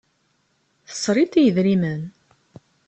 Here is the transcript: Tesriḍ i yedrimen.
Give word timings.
Tesriḍ 0.87 1.33
i 1.35 1.41
yedrimen. 1.43 2.01